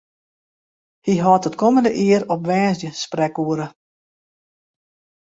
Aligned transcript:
Hy 1.05 1.13
hâldt 1.23 1.47
it 1.49 1.59
kommende 1.61 1.91
jier 1.99 2.23
op 2.33 2.41
woansdei 2.47 2.93
sprekoere. 3.05 3.67